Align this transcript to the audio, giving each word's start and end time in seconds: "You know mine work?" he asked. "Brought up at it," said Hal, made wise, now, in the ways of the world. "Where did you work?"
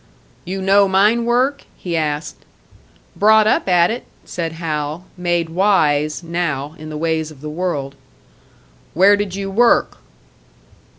"You 0.45 0.63
know 0.63 0.87
mine 0.87 1.25
work?" 1.25 1.65
he 1.77 1.95
asked. 1.95 2.37
"Brought 3.15 3.45
up 3.45 3.69
at 3.69 3.91
it," 3.91 4.05
said 4.25 4.53
Hal, 4.53 5.05
made 5.15 5.49
wise, 5.49 6.23
now, 6.23 6.73
in 6.79 6.89
the 6.89 6.97
ways 6.97 7.29
of 7.29 7.41
the 7.41 7.51
world. 7.51 7.93
"Where 8.95 9.15
did 9.15 9.35
you 9.35 9.51
work?" 9.51 9.97